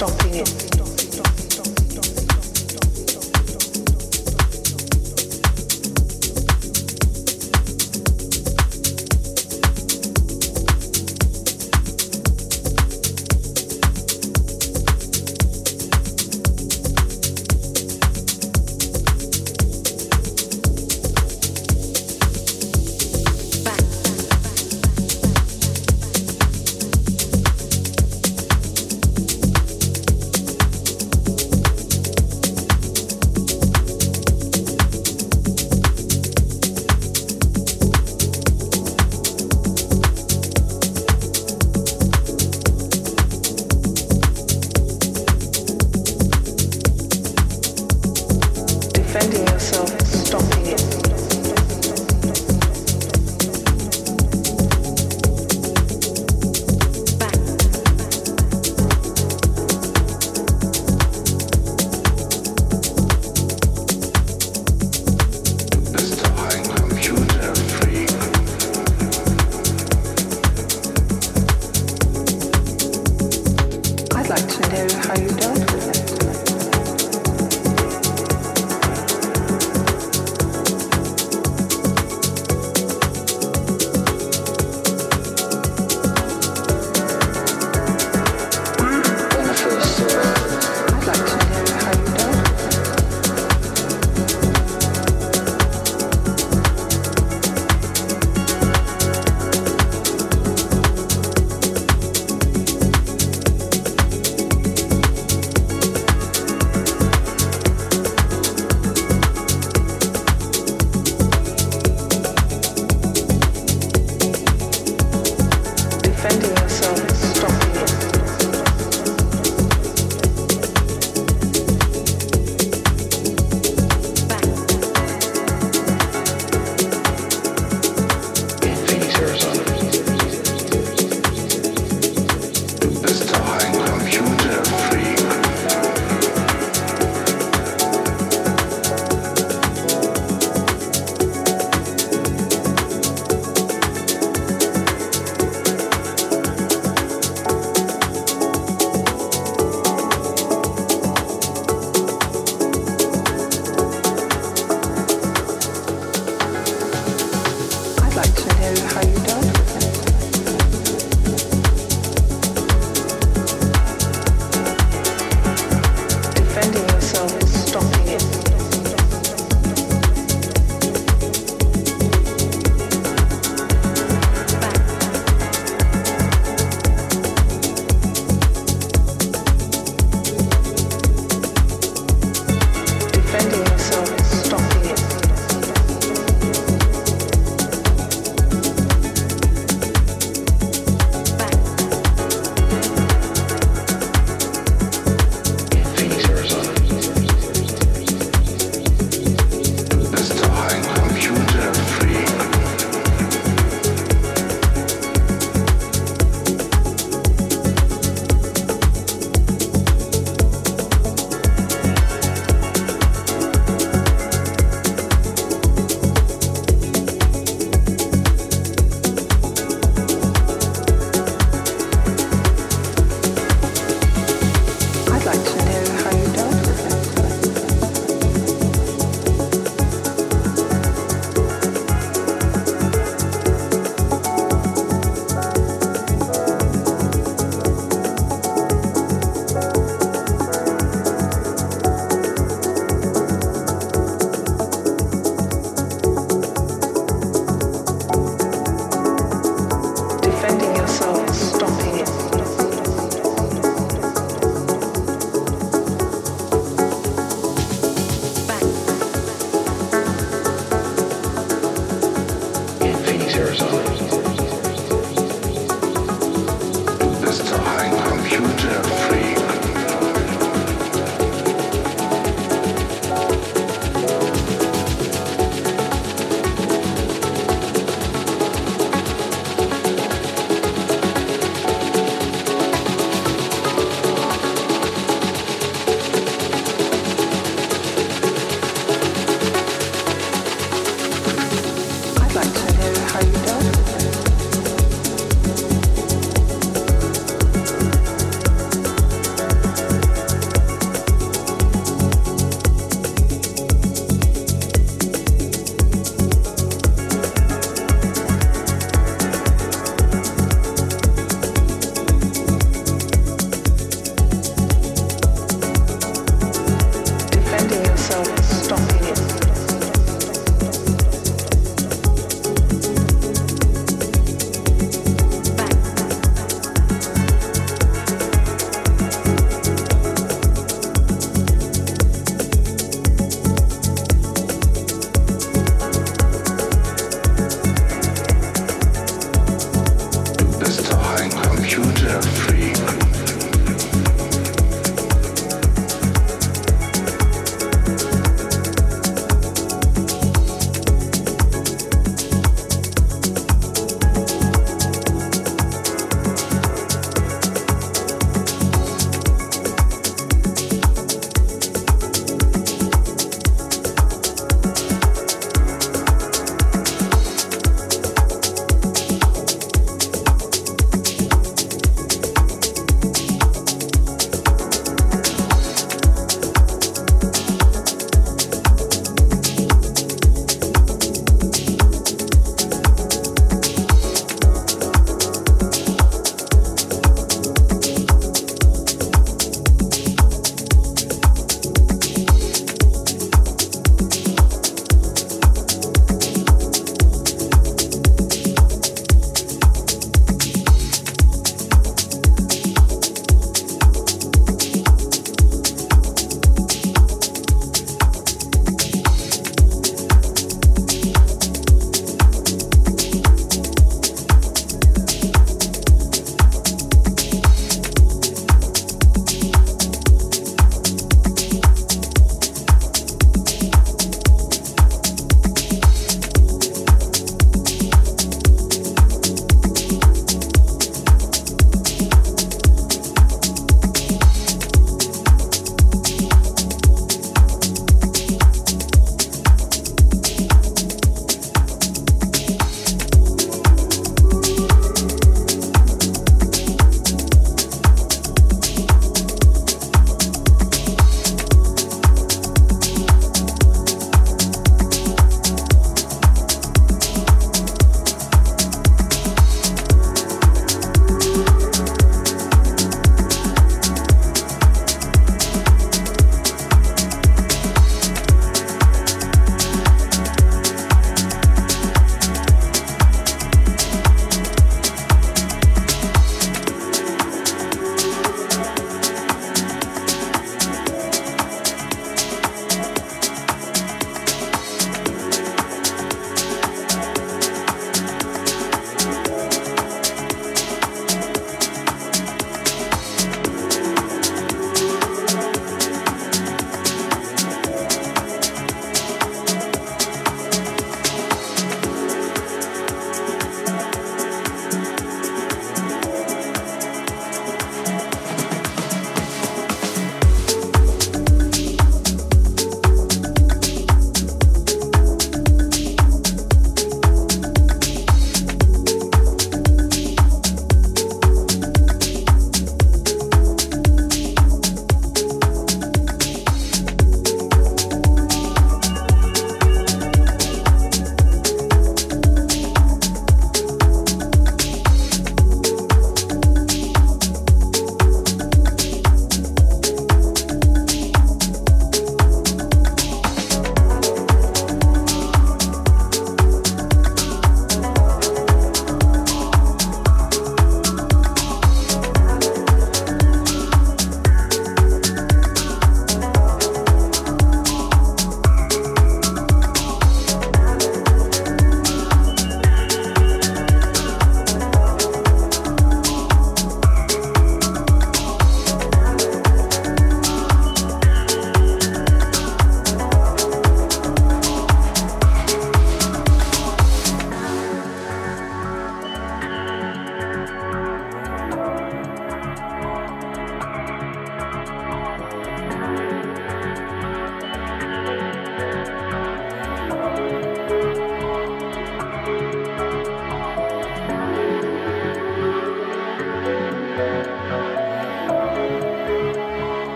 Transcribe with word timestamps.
stopping 0.00 0.34
it. 0.34 0.89